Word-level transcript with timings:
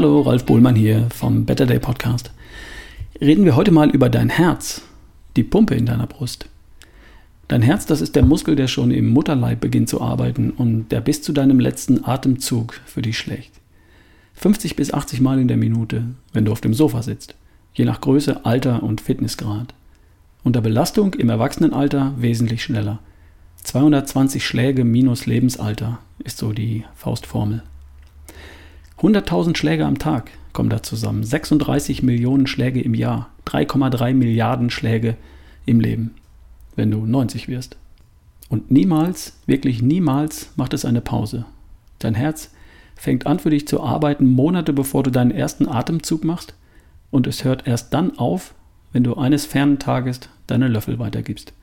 Hallo, 0.00 0.22
Ralf 0.22 0.46
Bohlmann 0.46 0.76
hier 0.76 1.08
vom 1.14 1.44
Better 1.44 1.66
Day 1.66 1.78
Podcast. 1.78 2.30
Reden 3.20 3.44
wir 3.44 3.54
heute 3.54 3.70
mal 3.70 3.90
über 3.90 4.08
dein 4.08 4.30
Herz, 4.30 4.80
die 5.36 5.42
Pumpe 5.42 5.74
in 5.74 5.84
deiner 5.84 6.06
Brust. 6.06 6.48
Dein 7.48 7.60
Herz, 7.60 7.84
das 7.84 8.00
ist 8.00 8.16
der 8.16 8.24
Muskel, 8.24 8.56
der 8.56 8.66
schon 8.66 8.92
im 8.92 9.10
Mutterleib 9.10 9.60
beginnt 9.60 9.90
zu 9.90 10.00
arbeiten 10.00 10.52
und 10.52 10.88
der 10.88 11.02
bis 11.02 11.20
zu 11.20 11.34
deinem 11.34 11.60
letzten 11.60 12.02
Atemzug 12.02 12.80
für 12.86 13.02
dich 13.02 13.18
schlägt. 13.18 13.50
50 14.36 14.74
bis 14.74 14.94
80 14.94 15.20
Mal 15.20 15.38
in 15.38 15.48
der 15.48 15.58
Minute, 15.58 16.04
wenn 16.32 16.46
du 16.46 16.52
auf 16.52 16.62
dem 16.62 16.72
Sofa 16.72 17.02
sitzt, 17.02 17.34
je 17.74 17.84
nach 17.84 18.00
Größe, 18.00 18.46
Alter 18.46 18.82
und 18.82 19.02
Fitnessgrad. 19.02 19.74
Unter 20.42 20.62
Belastung 20.62 21.12
im 21.12 21.28
Erwachsenenalter 21.28 22.14
wesentlich 22.16 22.62
schneller. 22.62 23.00
220 23.64 24.46
Schläge 24.46 24.84
minus 24.84 25.26
Lebensalter 25.26 25.98
ist 26.24 26.38
so 26.38 26.54
die 26.54 26.84
Faustformel. 26.94 27.62
100.000 29.00 29.56
Schläge 29.56 29.86
am 29.86 29.98
Tag 29.98 30.30
kommen 30.52 30.68
da 30.68 30.82
zusammen. 30.82 31.24
36 31.24 32.02
Millionen 32.02 32.46
Schläge 32.46 32.82
im 32.82 32.94
Jahr. 32.94 33.30
3,3 33.46 34.12
Milliarden 34.12 34.68
Schläge 34.68 35.16
im 35.64 35.80
Leben, 35.80 36.14
wenn 36.76 36.90
du 36.90 37.06
90 37.06 37.48
wirst. 37.48 37.76
Und 38.50 38.70
niemals, 38.70 39.38
wirklich 39.46 39.80
niemals 39.80 40.50
macht 40.56 40.74
es 40.74 40.84
eine 40.84 41.00
Pause. 41.00 41.46
Dein 41.98 42.14
Herz 42.14 42.50
fängt 42.94 43.26
an 43.26 43.38
für 43.38 43.48
dich 43.48 43.66
zu 43.66 43.82
arbeiten, 43.82 44.26
Monate 44.26 44.74
bevor 44.74 45.02
du 45.02 45.10
deinen 45.10 45.30
ersten 45.30 45.66
Atemzug 45.66 46.24
machst. 46.24 46.54
Und 47.10 47.26
es 47.26 47.44
hört 47.44 47.66
erst 47.66 47.94
dann 47.94 48.18
auf, 48.18 48.54
wenn 48.92 49.04
du 49.04 49.14
eines 49.14 49.46
fernen 49.46 49.78
Tages 49.78 50.20
deine 50.46 50.68
Löffel 50.68 50.98
weitergibst. 50.98 51.54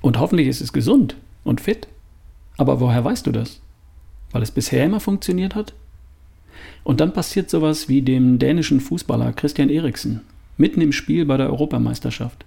Und 0.00 0.20
hoffentlich 0.20 0.46
ist 0.46 0.60
es 0.60 0.72
gesund 0.72 1.16
und 1.42 1.60
fit. 1.60 1.88
Aber 2.56 2.78
woher 2.78 3.04
weißt 3.04 3.26
du 3.26 3.32
das? 3.32 3.60
Weil 4.30 4.42
es 4.42 4.52
bisher 4.52 4.84
immer 4.84 5.00
funktioniert 5.00 5.56
hat? 5.56 5.74
Und 6.84 7.00
dann 7.00 7.12
passiert 7.12 7.50
sowas 7.50 7.88
wie 7.88 8.02
dem 8.02 8.38
dänischen 8.38 8.80
Fußballer 8.80 9.32
Christian 9.32 9.70
Eriksen, 9.70 10.22
mitten 10.56 10.80
im 10.80 10.92
Spiel 10.92 11.24
bei 11.24 11.36
der 11.36 11.50
Europameisterschaft. 11.50 12.44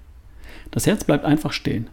Das 0.72 0.88
Herz 0.88 1.04
bleibt 1.04 1.26
einfach 1.26 1.54
stehen. 1.54 1.88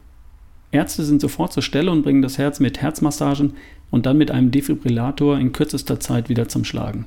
Ärzte 0.70 1.04
sind 1.04 1.20
sofort 1.20 1.52
zur 1.52 1.62
Stelle 1.62 1.90
und 1.90 2.02
bringen 2.02 2.22
das 2.22 2.38
Herz 2.38 2.60
mit 2.60 2.80
Herzmassagen 2.80 3.54
und 3.90 4.06
dann 4.06 4.18
mit 4.18 4.30
einem 4.30 4.50
Defibrillator 4.50 5.38
in 5.38 5.52
kürzester 5.52 5.98
Zeit 5.98 6.28
wieder 6.28 6.48
zum 6.48 6.64
Schlagen. 6.64 7.06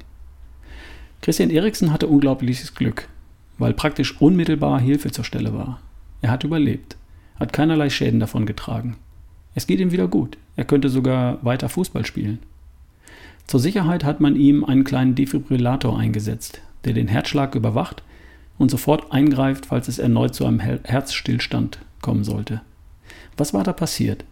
Christian 1.22 1.52
Eriksen 1.52 1.94
hatte 1.94 2.08
unglaubliches 2.08 2.74
Glück, 2.74 3.08
weil 3.60 3.74
praktisch 3.74 4.20
unmittelbar 4.20 4.80
Hilfe 4.80 5.12
zur 5.12 5.24
Stelle 5.24 5.54
war. 5.54 5.80
Er 6.22 6.32
hat 6.32 6.44
überlebt, 6.44 6.98
hat 7.40 7.54
keinerlei 7.54 7.90
Schäden 7.90 8.20
davon 8.20 8.46
getragen. 8.46 8.98
Es 9.54 9.68
geht 9.68 9.80
ihm 9.80 9.92
wieder 9.92 10.08
gut. 10.08 10.38
Er 10.56 10.66
könnte 10.66 10.90
sogar 10.90 11.44
weiter 11.44 11.70
Fußball 11.70 12.06
spielen. 12.06 12.40
Zur 13.52 13.60
Sicherheit 13.60 14.06
hat 14.06 14.22
man 14.22 14.38
ihm 14.38 14.64
einen 14.64 14.86
kleinen 14.86 15.14
Defibrillator 15.14 16.00
eingesetzt, 16.00 16.62
der 16.86 16.94
den 16.94 17.10
Herzschlag 17.10 17.54
überwacht 17.54 18.02
und 18.58 18.72
sofort 18.72 19.12
eingreift, 19.12 19.66
falls 19.66 19.90
es 19.90 20.00
erneut 20.00 20.34
zu 20.34 20.46
einem 20.46 20.62
Herzstillstand 20.62 21.80
kommen 22.02 22.24
sollte. 22.24 22.62
Was 23.36 23.54
war 23.54 23.66
da 23.66 23.74
passiert? 23.74 24.24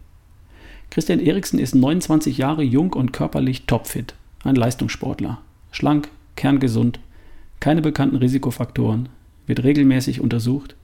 Christian 0.89 1.19
Eriksen 1.19 1.59
ist 1.59 1.75
29 1.75 2.37
Jahre 2.37 2.63
jung 2.63 2.93
und 2.93 3.11
körperlich 3.11 3.65
topfit, 3.65 4.15
ein 4.45 4.55
Leistungssportler, 4.55 5.41
schlank, 5.71 6.07
kerngesund, 6.37 7.01
keine 7.59 7.81
bekannten 7.81 8.15
Risikofaktoren, 8.15 9.09
wird 9.47 9.65
regelmäßig 9.65 10.21
untersucht. 10.21 10.77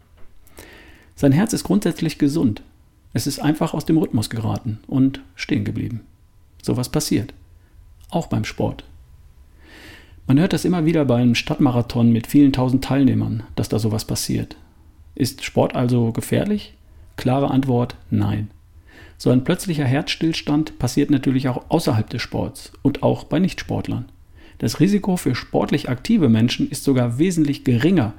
Sein 1.16 1.32
Herz 1.32 1.54
ist 1.54 1.64
grundsätzlich 1.64 2.18
gesund. 2.18 2.64
Es 3.14 3.28
ist 3.28 3.40
einfach 3.40 3.74
aus 3.74 3.86
dem 3.86 3.98
Rhythmus 3.98 4.30
geraten 4.30 4.80
und 4.88 5.22
stehen 5.36 5.64
geblieben. 5.64 6.02
So 6.62 6.76
was 6.76 6.90
passiert 6.90 7.34
auch 8.16 8.28
beim 8.28 8.46
Sport. 8.46 8.84
Man 10.28 10.40
hört 10.40 10.54
das 10.54 10.66
immer 10.66 10.86
wieder 10.86 11.06
beim 11.06 11.36
Stadtmarathon 11.36 12.12
mit 12.12 12.26
vielen 12.26 12.52
tausend 12.52 12.84
Teilnehmern, 12.84 13.44
dass 13.56 13.70
da 13.70 13.78
sowas 13.78 14.06
passiert. 14.06 14.56
Ist 15.14 15.44
Sport 15.44 15.76
also 15.76 16.12
gefährlich? 16.12 16.74
Klare 17.16 17.52
Antwort 17.52 17.96
nein. 18.10 18.50
So 19.18 19.30
ein 19.30 19.44
plötzlicher 19.44 19.86
Herzstillstand 19.86 20.80
passiert 20.80 21.10
natürlich 21.10 21.48
auch 21.48 21.70
außerhalb 21.70 22.10
des 22.10 22.22
Sports 22.22 22.74
und 22.82 23.04
auch 23.04 23.24
bei 23.24 23.40
Nichtsportlern. 23.40 24.06
Das 24.58 24.80
Risiko 24.80 25.16
für 25.16 25.36
sportlich 25.36 25.90
aktive 25.90 26.28
Menschen 26.28 26.70
ist 26.70 26.84
sogar 26.84 27.20
wesentlich 27.20 27.64
geringer 27.64 28.14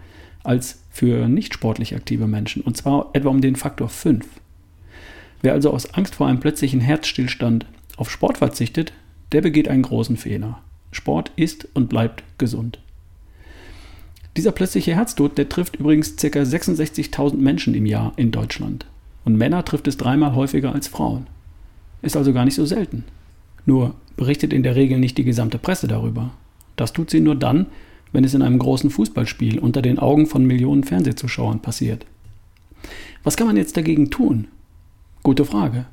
als 0.45 0.83
für 0.91 1.29
nicht 1.29 1.55
sportlich 1.55 1.95
aktive 1.95 2.27
Menschen, 2.27 2.63
und 2.63 2.77
zwar 2.77 3.11
etwa 3.15 3.31
um 3.31 3.41
den 3.41 3.57
Faktor 3.57 3.89
5. 3.89 4.25
Wer 5.43 5.53
also 5.53 5.71
aus 5.71 5.93
Angst 5.95 6.15
vor 6.15 6.29
einem 6.29 6.41
plötzlichen 6.41 6.81
Herzstillstand 6.81 7.67
auf 7.97 8.11
Sport 8.11 8.39
verzichtet, 8.39 8.93
der 9.33 9.41
begeht 9.41 9.69
einen 9.69 9.83
großen 9.83 10.17
Fehler. 10.17 10.61
Sport 10.93 11.33
ist 11.37 11.69
und 11.75 11.89
bleibt 11.89 12.25
gesund. 12.39 12.79
Dieser 14.37 14.53
plötzliche 14.53 14.95
Herztod, 14.95 15.39
der 15.39 15.49
trifft 15.49 15.77
übrigens 15.77 16.17
ca. 16.17 16.27
66.000 16.27 17.37
Menschen 17.37 17.75
im 17.75 17.87
Jahr 17.87 18.13
in 18.17 18.31
Deutschland. 18.31 18.87
Und 19.25 19.37
Männer 19.37 19.65
trifft 19.65 19.89
es 19.89 19.97
dreimal 19.97 20.35
häufiger 20.35 20.73
als 20.73 20.89
Frauen. 20.89 21.27
Ist 22.03 22.17
also 22.17 22.33
gar 22.33 22.45
nicht 22.45 22.55
so 22.55 22.67
selten. 22.67 23.05
Nur 23.65 23.95
berichtet 24.17 24.53
in 24.53 24.63
der 24.63 24.77
Regel 24.77 24.99
nicht 24.99 25.19
die 25.19 25.25
gesamte 25.25 25.59
Presse 25.59 25.89
darüber. 25.89 26.31
Das 26.77 26.93
tut 26.93 27.11
sie 27.11 27.21
nur 27.21 27.35
dann, 27.35 27.67
wenn 28.13 28.25
es 28.25 28.35
in 28.35 28.43
einem 28.43 28.59
großen 28.59 28.91
Fußballspiel 28.91 29.59
unter 29.59 29.83
den 29.83 29.99
Augen 29.99 30.27
von 30.27 30.45
Millionen 30.45 30.85
Fernsehzuschauern 30.85 31.61
passiert. 31.61 32.07
Was 33.25 33.37
kann 33.37 33.47
man 33.47 33.57
jetzt 33.57 33.77
dagegen 33.77 34.11
tun? 34.11 34.49
Gute 35.23 35.45
Frage. 35.45 35.87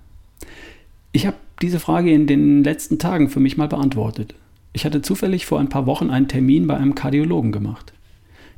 Ich 1.11 1.25
habe 1.25 1.37
diese 1.61 1.79
Frage 1.79 2.11
in 2.11 2.27
den 2.27 2.63
letzten 2.63 2.99
Tagen 2.99 3.29
für 3.29 3.39
mich 3.39 3.57
mal 3.57 3.67
beantwortet. 3.67 4.35
Ich 4.73 4.85
hatte 4.85 5.01
zufällig 5.01 5.45
vor 5.45 5.59
ein 5.59 5.69
paar 5.69 5.85
Wochen 5.85 6.09
einen 6.09 6.27
Termin 6.27 6.67
bei 6.67 6.75
einem 6.75 6.95
Kardiologen 6.95 7.51
gemacht. 7.51 7.93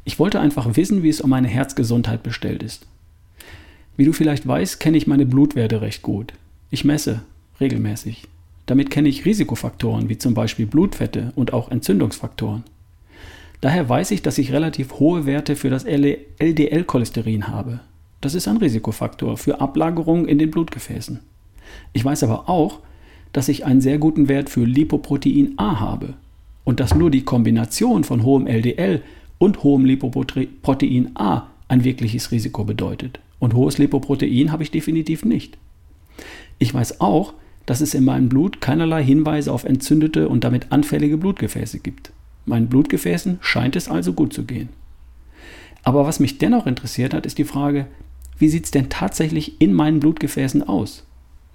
Ich 0.05 0.19
wollte 0.19 0.39
einfach 0.39 0.75
wissen, 0.75 1.03
wie 1.03 1.09
es 1.09 1.21
um 1.21 1.29
meine 1.29 1.47
Herzgesundheit 1.47 2.23
bestellt 2.23 2.63
ist. 2.63 2.87
Wie 3.97 4.05
du 4.05 4.13
vielleicht 4.13 4.47
weißt, 4.47 4.79
kenne 4.79 4.97
ich 4.97 5.07
meine 5.07 5.25
Blutwerte 5.25 5.81
recht 5.81 6.01
gut. 6.01 6.33
Ich 6.69 6.85
messe 6.85 7.21
regelmäßig. 7.59 8.27
Damit 8.65 8.89
kenne 8.89 9.09
ich 9.09 9.25
Risikofaktoren 9.25 10.09
wie 10.09 10.17
zum 10.17 10.33
Beispiel 10.33 10.65
Blutfette 10.65 11.31
und 11.35 11.53
auch 11.53 11.69
Entzündungsfaktoren. 11.69 12.63
Daher 13.61 13.87
weiß 13.87 14.11
ich, 14.11 14.21
dass 14.21 14.37
ich 14.37 14.51
relativ 14.51 14.99
hohe 14.99 15.25
Werte 15.25 15.55
für 15.55 15.69
das 15.69 15.85
LDL-Cholesterin 15.85 17.47
habe. 17.47 17.79
Das 18.21 18.33
ist 18.33 18.47
ein 18.47 18.57
Risikofaktor 18.57 19.37
für 19.37 19.61
Ablagerungen 19.61 20.27
in 20.27 20.39
den 20.39 20.51
Blutgefäßen. 20.51 21.19
Ich 21.93 22.03
weiß 22.03 22.23
aber 22.23 22.49
auch, 22.49 22.79
dass 23.33 23.49
ich 23.49 23.65
einen 23.65 23.81
sehr 23.81 23.97
guten 23.97 24.27
Wert 24.27 24.49
für 24.49 24.63
Lipoprotein 24.63 25.53
A 25.57 25.79
habe 25.79 26.13
und 26.63 26.79
dass 26.79 26.95
nur 26.95 27.11
die 27.11 27.23
Kombination 27.23 28.03
von 28.03 28.23
hohem 28.23 28.47
LDL 28.47 29.01
und 29.37 29.63
hohem 29.63 29.85
Lipoprotein 29.85 31.11
A 31.15 31.47
ein 31.67 31.83
wirkliches 31.83 32.31
Risiko 32.31 32.63
bedeutet. 32.63 33.19
Und 33.39 33.53
hohes 33.53 33.77
Lipoprotein 33.77 34.51
habe 34.51 34.63
ich 34.63 34.71
definitiv 34.71 35.25
nicht. 35.25 35.57
Ich 36.59 36.73
weiß 36.73 37.01
auch, 37.01 37.33
dass 37.65 37.81
es 37.81 37.93
in 37.93 38.05
meinem 38.05 38.29
Blut 38.29 38.61
keinerlei 38.61 39.03
Hinweise 39.03 39.51
auf 39.51 39.63
entzündete 39.63 40.29
und 40.29 40.43
damit 40.43 40.71
anfällige 40.71 41.17
Blutgefäße 41.17 41.79
gibt. 41.79 42.11
Meinen 42.45 42.67
Blutgefäßen 42.67 43.39
scheint 43.41 43.75
es 43.75 43.89
also 43.89 44.13
gut 44.13 44.33
zu 44.33 44.45
gehen. 44.45 44.69
Aber 45.83 46.05
was 46.05 46.19
mich 46.19 46.37
dennoch 46.37 46.67
interessiert 46.67 47.13
hat, 47.13 47.25
ist 47.25 47.37
die 47.37 47.43
Frage, 47.43 47.87
wie 48.37 48.49
sieht 48.49 48.65
es 48.65 48.71
denn 48.71 48.89
tatsächlich 48.89 49.59
in 49.61 49.73
meinen 49.73 49.99
Blutgefäßen 49.99 50.63
aus? 50.63 51.05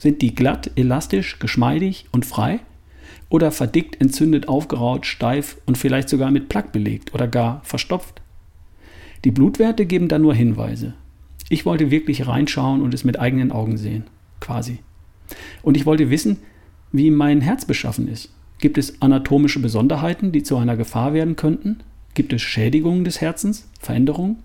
Sind 0.00 0.22
die 0.22 0.34
glatt, 0.34 0.71
elastisch, 0.77 1.38
geschmeidig 1.41 2.06
und 2.11 2.25
frei? 2.25 2.61
Oder 3.28 3.53
verdickt, 3.53 4.00
entzündet, 4.00 4.49
aufgeraut, 4.49 5.05
steif 5.05 5.59
und 5.66 5.77
vielleicht 5.77 6.09
sogar 6.09 6.31
mit 6.31 6.49
Plaque 6.49 6.72
belegt 6.72 7.12
oder 7.12 7.28
gar 7.28 7.61
verstopft? 7.65 8.23
Die 9.26 9.31
Blutwerte 9.31 9.85
geben 9.85 10.08
da 10.08 10.19
nur 10.19 10.35
Hinweise. 10.35 10.94
Ich 11.50 11.67
wollte 11.67 11.91
wirklich 11.91 12.26
reinschauen 12.26 12.81
und 12.81 12.94
es 12.94 13.05
mit 13.05 13.20
eigenen 13.20 13.52
Augen 13.52 13.76
sehen. 13.76 14.05
Quasi. 14.41 14.79
Und 15.61 15.76
ich 15.76 15.85
wollte 15.85 16.08
wissen, 16.08 16.38
wie 16.93 17.11
mein 17.11 17.43
Herz 17.43 17.67
beschaffen 17.67 18.08
ist. 18.08 18.31
Gibt 18.58 18.79
es 18.79 19.03
anatomische 19.03 19.61
Besonderheiten, 19.61 20.32
die 20.32 20.43
zu 20.43 20.56
einer 20.56 20.79
Gefahr 20.79 21.12
werden 21.12 21.37
könnten? 21.37 21.81
Gibt 22.14 22.32
es 22.32 22.41
Schädigungen 22.41 23.05
des 23.05 23.20
Herzens? 23.20 23.69
Veränderungen? 23.79 24.38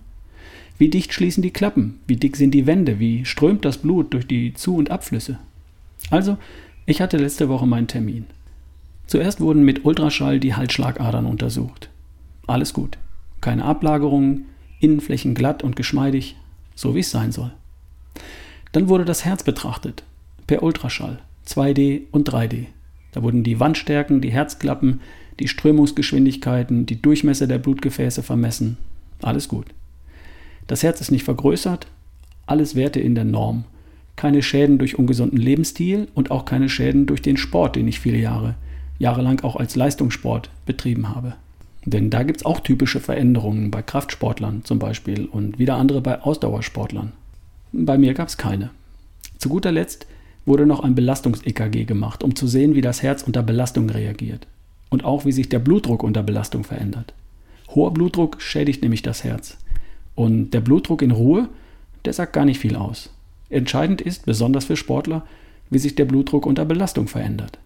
Wie 0.77 0.89
dicht 0.89 1.13
schließen 1.13 1.41
die 1.41 1.51
Klappen? 1.51 1.99
Wie 2.07 2.17
dick 2.17 2.35
sind 2.35 2.51
die 2.51 2.67
Wände? 2.67 2.99
Wie 2.99 3.23
strömt 3.23 3.63
das 3.63 3.77
Blut 3.77 4.13
durch 4.13 4.27
die 4.27 4.53
Zu- 4.53 4.75
und 4.75 4.91
Abflüsse? 4.91 5.39
Also, 6.09 6.37
ich 6.85 7.01
hatte 7.01 7.17
letzte 7.17 7.47
Woche 7.47 7.65
meinen 7.65 7.87
Termin. 7.87 8.25
Zuerst 9.07 9.39
wurden 9.39 9.63
mit 9.63 9.85
Ultraschall 9.85 10.39
die 10.39 10.55
Halsschlagadern 10.55 11.25
untersucht. 11.25 11.89
Alles 12.47 12.73
gut. 12.73 12.97
Keine 13.39 13.63
Ablagerungen, 13.63 14.45
Innenflächen 14.79 15.33
glatt 15.33 15.63
und 15.63 15.75
geschmeidig, 15.75 16.35
so 16.75 16.95
wie 16.95 16.99
es 16.99 17.11
sein 17.11 17.31
soll. 17.31 17.51
Dann 18.71 18.89
wurde 18.89 19.05
das 19.05 19.23
Herz 19.23 19.43
betrachtet, 19.43 20.03
per 20.47 20.61
Ultraschall, 20.61 21.19
2D 21.47 22.03
und 22.11 22.29
3D. 22.29 22.65
Da 23.13 23.23
wurden 23.23 23.43
die 23.43 23.59
Wandstärken, 23.59 24.19
die 24.19 24.31
Herzklappen, 24.31 24.99
die 25.39 25.47
Strömungsgeschwindigkeiten, 25.47 26.85
die 26.85 27.01
Durchmesser 27.01 27.47
der 27.47 27.59
Blutgefäße 27.59 28.23
vermessen. 28.23 28.77
Alles 29.21 29.47
gut. 29.47 29.67
Das 30.67 30.83
Herz 30.83 31.01
ist 31.01 31.11
nicht 31.11 31.23
vergrößert, 31.23 31.87
alles 32.47 32.75
Werte 32.75 32.99
in 32.99 33.15
der 33.15 33.25
Norm. 33.25 33.65
Keine 34.15 34.41
Schäden 34.41 34.77
durch 34.77 34.97
ungesunden 34.97 35.39
Lebensstil 35.39 36.07
und 36.13 36.31
auch 36.31 36.45
keine 36.45 36.69
Schäden 36.69 37.05
durch 37.05 37.21
den 37.21 37.37
Sport, 37.37 37.75
den 37.75 37.87
ich 37.87 37.99
viele 37.99 38.17
Jahre, 38.17 38.55
jahrelang 38.97 39.41
auch 39.41 39.57
als 39.57 39.75
Leistungssport 39.75 40.49
betrieben 40.65 41.09
habe. 41.09 41.35
Denn 41.85 42.09
da 42.09 42.23
gibt 42.23 42.39
es 42.39 42.45
auch 42.45 42.61
typische 42.61 42.99
Veränderungen 42.99 43.69
bei 43.69 43.81
Kraftsportlern 43.81 44.63
zum 44.63 44.79
Beispiel 44.79 45.25
und 45.25 45.59
wieder 45.59 45.75
andere 45.75 46.01
bei 46.01 46.21
Ausdauersportlern. 46.21 47.11
Bei 47.71 47.97
mir 47.97 48.13
gab 48.13 48.29
es 48.29 48.37
keine. 48.37 48.71
Zu 49.37 49.49
guter 49.49 49.71
Letzt 49.71 50.07
wurde 50.45 50.65
noch 50.65 50.79
ein 50.79 50.95
Belastungs-EKG 50.95 51.85
gemacht, 51.85 52.23
um 52.23 52.35
zu 52.35 52.47
sehen, 52.47 52.73
wie 52.73 52.81
das 52.81 53.03
Herz 53.03 53.23
unter 53.23 53.43
Belastung 53.43 53.89
reagiert 53.89 54.47
und 54.89 55.03
auch 55.03 55.25
wie 55.25 55.31
sich 55.31 55.49
der 55.49 55.59
Blutdruck 55.59 56.03
unter 56.03 56.23
Belastung 56.23 56.63
verändert. 56.63 57.13
Hoher 57.69 57.93
Blutdruck 57.93 58.41
schädigt 58.41 58.81
nämlich 58.81 59.01
das 59.01 59.23
Herz. 59.23 59.57
Und 60.15 60.51
der 60.51 60.61
Blutdruck 60.61 61.01
in 61.01 61.11
Ruhe, 61.11 61.49
der 62.05 62.13
sagt 62.13 62.33
gar 62.33 62.45
nicht 62.45 62.59
viel 62.59 62.75
aus. 62.75 63.09
Entscheidend 63.49 64.01
ist, 64.01 64.25
besonders 64.25 64.65
für 64.65 64.77
Sportler, 64.77 65.25
wie 65.69 65.79
sich 65.79 65.95
der 65.95 66.05
Blutdruck 66.05 66.45
unter 66.45 66.65
Belastung 66.65 67.07
verändert. 67.07 67.59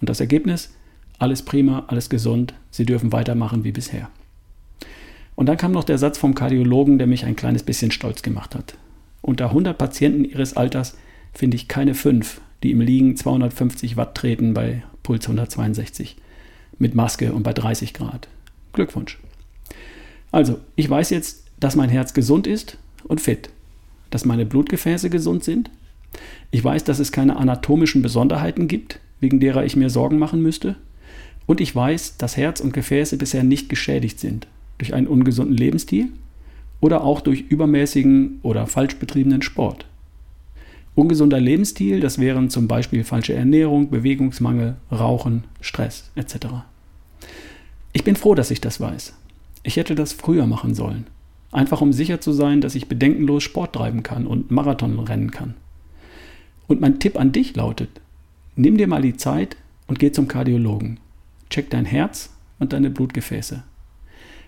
Und 0.00 0.08
das 0.08 0.20
Ergebnis? 0.20 0.74
Alles 1.18 1.42
prima, 1.42 1.84
alles 1.86 2.08
gesund, 2.08 2.54
Sie 2.70 2.86
dürfen 2.86 3.12
weitermachen 3.12 3.64
wie 3.64 3.72
bisher. 3.72 4.08
Und 5.34 5.46
dann 5.46 5.56
kam 5.56 5.72
noch 5.72 5.84
der 5.84 5.98
Satz 5.98 6.18
vom 6.18 6.34
Kardiologen, 6.34 6.98
der 6.98 7.06
mich 7.06 7.24
ein 7.24 7.36
kleines 7.36 7.62
bisschen 7.62 7.90
stolz 7.90 8.22
gemacht 8.22 8.54
hat. 8.54 8.76
Unter 9.20 9.46
100 9.46 9.76
Patienten 9.78 10.24
ihres 10.24 10.56
Alters 10.56 10.96
finde 11.32 11.56
ich 11.56 11.68
keine 11.68 11.94
fünf, 11.94 12.40
die 12.62 12.72
im 12.72 12.80
Liegen 12.80 13.16
250 13.16 13.96
Watt 13.96 14.14
treten 14.16 14.54
bei 14.54 14.82
Puls 15.02 15.24
162 15.26 16.16
mit 16.78 16.94
Maske 16.94 17.32
und 17.32 17.42
bei 17.42 17.52
30 17.52 17.94
Grad. 17.94 18.28
Glückwunsch. 18.72 19.18
Also, 20.30 20.60
ich 20.76 20.88
weiß 20.88 21.10
jetzt, 21.10 21.41
dass 21.62 21.76
mein 21.76 21.90
Herz 21.90 22.12
gesund 22.12 22.46
ist 22.46 22.76
und 23.04 23.20
fit, 23.20 23.50
dass 24.10 24.24
meine 24.24 24.44
Blutgefäße 24.44 25.10
gesund 25.10 25.44
sind. 25.44 25.70
Ich 26.50 26.62
weiß, 26.62 26.84
dass 26.84 26.98
es 26.98 27.12
keine 27.12 27.36
anatomischen 27.36 28.02
Besonderheiten 28.02 28.66
gibt, 28.66 28.98
wegen 29.20 29.38
derer 29.38 29.64
ich 29.64 29.76
mir 29.76 29.88
Sorgen 29.88 30.18
machen 30.18 30.42
müsste. 30.42 30.74
Und 31.46 31.60
ich 31.60 31.74
weiß, 31.74 32.16
dass 32.16 32.36
Herz 32.36 32.60
und 32.60 32.72
Gefäße 32.72 33.16
bisher 33.16 33.44
nicht 33.44 33.68
geschädigt 33.68 34.18
sind 34.18 34.48
durch 34.78 34.92
einen 34.92 35.06
ungesunden 35.06 35.56
Lebensstil 35.56 36.08
oder 36.80 37.04
auch 37.04 37.20
durch 37.20 37.42
übermäßigen 37.48 38.40
oder 38.42 38.66
falsch 38.66 38.96
betriebenen 38.96 39.42
Sport. 39.42 39.86
Ungesunder 40.96 41.40
Lebensstil, 41.40 42.00
das 42.00 42.18
wären 42.18 42.50
zum 42.50 42.66
Beispiel 42.66 43.04
falsche 43.04 43.34
Ernährung, 43.34 43.88
Bewegungsmangel, 43.88 44.76
Rauchen, 44.90 45.44
Stress 45.60 46.10
etc. 46.16 46.46
Ich 47.92 48.02
bin 48.02 48.16
froh, 48.16 48.34
dass 48.34 48.50
ich 48.50 48.60
das 48.60 48.80
weiß. 48.80 49.14
Ich 49.62 49.76
hätte 49.76 49.94
das 49.94 50.12
früher 50.12 50.46
machen 50.46 50.74
sollen. 50.74 51.06
Einfach 51.52 51.82
um 51.82 51.92
sicher 51.92 52.20
zu 52.20 52.32
sein, 52.32 52.62
dass 52.62 52.74
ich 52.74 52.88
bedenkenlos 52.88 53.42
Sport 53.42 53.74
treiben 53.74 54.02
kann 54.02 54.26
und 54.26 54.50
Marathon 54.50 54.98
rennen 54.98 55.30
kann. 55.30 55.54
Und 56.66 56.80
mein 56.80 56.98
Tipp 56.98 57.20
an 57.20 57.32
dich 57.32 57.54
lautet, 57.54 58.00
nimm 58.56 58.78
dir 58.78 58.86
mal 58.86 59.02
die 59.02 59.16
Zeit 59.16 59.56
und 59.86 59.98
geh 59.98 60.10
zum 60.10 60.28
Kardiologen. 60.28 60.98
Check 61.50 61.68
dein 61.68 61.84
Herz 61.84 62.30
und 62.58 62.72
deine 62.72 62.88
Blutgefäße. 62.88 63.62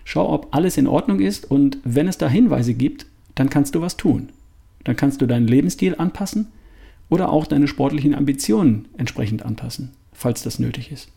Schau, 0.03 0.33
ob 0.33 0.55
alles 0.55 0.77
in 0.77 0.87
Ordnung 0.87 1.19
ist 1.19 1.49
und 1.49 1.77
wenn 1.83 2.07
es 2.07 2.17
da 2.17 2.27
Hinweise 2.27 2.73
gibt, 2.73 3.05
dann 3.35 3.49
kannst 3.49 3.75
du 3.75 3.81
was 3.81 3.97
tun. 3.97 4.29
Dann 4.83 4.95
kannst 4.95 5.21
du 5.21 5.27
deinen 5.27 5.47
Lebensstil 5.47 5.95
anpassen 5.95 6.47
oder 7.09 7.29
auch 7.29 7.45
deine 7.45 7.67
sportlichen 7.67 8.15
Ambitionen 8.15 8.87
entsprechend 8.97 9.43
anpassen, 9.43 9.91
falls 10.13 10.41
das 10.41 10.57
nötig 10.57 10.91
ist. 10.91 11.09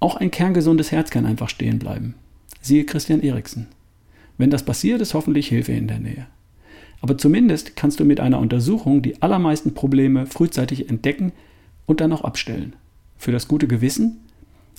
Auch 0.00 0.16
ein 0.16 0.30
kerngesundes 0.30 0.92
Herz 0.92 1.10
kann 1.10 1.24
einfach 1.24 1.48
stehen 1.48 1.78
bleiben. 1.78 2.14
Siehe 2.60 2.84
Christian 2.84 3.22
Eriksen. 3.22 3.68
Wenn 4.38 4.50
das 4.50 4.64
passiert, 4.64 5.00
ist 5.00 5.14
hoffentlich 5.14 5.48
Hilfe 5.48 5.72
in 5.72 5.88
der 5.88 6.00
Nähe. 6.00 6.26
Aber 7.00 7.18
zumindest 7.18 7.76
kannst 7.76 8.00
du 8.00 8.04
mit 8.04 8.20
einer 8.20 8.38
Untersuchung 8.38 9.02
die 9.02 9.20
allermeisten 9.22 9.74
Probleme 9.74 10.26
frühzeitig 10.26 10.88
entdecken 10.88 11.32
und 11.86 12.00
dann 12.00 12.12
auch 12.12 12.24
abstellen. 12.24 12.74
Für 13.18 13.32
das 13.32 13.46
gute 13.46 13.68
Gewissen 13.68 14.20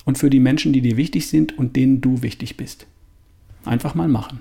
und 0.04 0.18
für 0.18 0.30
die 0.30 0.40
Menschen, 0.40 0.72
die 0.72 0.80
dir 0.80 0.96
wichtig 0.96 1.28
sind 1.28 1.56
und 1.56 1.76
denen 1.76 2.00
du 2.00 2.22
wichtig 2.22 2.56
bist. 2.56 2.86
Einfach 3.64 3.94
mal 3.94 4.08
machen. 4.08 4.40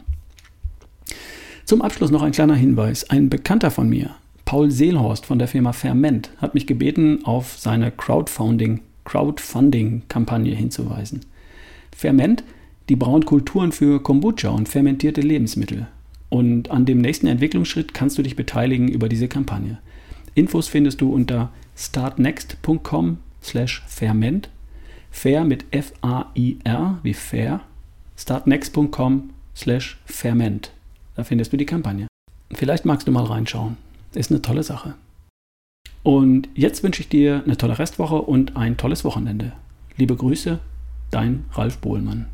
Zum 1.65 1.81
Abschluss 1.81 2.12
noch 2.12 2.21
ein 2.21 2.31
kleiner 2.31 2.56
Hinweis. 2.56 3.09
Ein 3.09 3.29
Bekannter 3.29 3.71
von 3.71 3.89
mir, 3.89 4.15
Paul 4.45 4.69
Seelhorst 4.69 5.25
von 5.25 5.39
der 5.39 5.47
Firma 5.47 5.73
Ferment, 5.73 6.29
hat 6.38 6.53
mich 6.53 6.67
gebeten, 6.67 7.25
auf 7.25 7.57
seine 7.57 7.91
Crowdfunding, 7.91 8.81
Crowdfunding-Kampagne 9.03 10.53
hinzuweisen. 10.53 11.21
Ferment, 11.95 12.44
die 12.90 12.96
brauen 12.96 13.26
Kulturen 13.26 13.72
für 13.72 14.02
Kombucha 14.02 14.50
und 14.50 14.70
fermentierte 14.70 15.22
Lebensmittel. 15.22 15.88
Und 16.30 16.72
an 16.72 16.86
dem 16.86 17.00
nächsten 17.00 17.28
Entwicklungsschritt 17.28 17.94
kannst 17.94 18.18
du 18.18 18.24
dich 18.24 18.36
beteiligen 18.36 18.88
über 18.88 19.10
diese 19.10 19.28
Kampagne. 19.28 19.80
Infos 20.34 20.68
findest 20.68 21.02
du 21.02 21.14
unter 21.14 21.52
startnext.com 21.78 23.18
slash 23.42 23.84
ferment, 23.88 24.50
fair 25.12 25.46
mit 25.46 25.66
F-A-I-R 25.72 27.00
wie 27.04 27.14
fair, 27.14 27.62
startnext.com 28.18 29.30
slash 29.56 29.98
ferment. 30.06 30.72
Da 31.16 31.24
findest 31.24 31.54
du 31.54 31.58
die 31.58 31.66
Kampagne. 31.66 32.08
Vielleicht 32.52 32.86
magst 32.86 33.08
du 33.08 33.12
mal 33.12 33.24
reinschauen. 33.24 33.78
Ist 34.14 34.32
eine 34.32 34.42
tolle 34.42 34.64
Sache. 34.64 34.96
Und 36.04 36.50
jetzt 36.54 36.84
wünsche 36.84 37.02
ich 37.02 37.10
dir 37.10 37.42
eine 37.46 37.58
tolle 37.58 37.80
Restwoche 37.80 38.22
und 38.22 38.56
ein 38.56 38.78
tolles 38.78 39.04
Wochenende. 39.04 39.54
Liebe 39.98 40.16
Grüße, 40.16 40.60
dein 41.10 41.46
Ralf 41.54 41.80
Bohlmann. 41.80 42.28